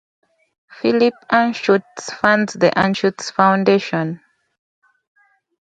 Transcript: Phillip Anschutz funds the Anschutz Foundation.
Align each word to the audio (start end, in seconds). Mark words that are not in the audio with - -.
Phillip 0.71 1.13
Anschutz 1.29 2.11
funds 2.11 2.53
the 2.53 2.71
Anschutz 2.75 3.31
Foundation. 3.31 4.19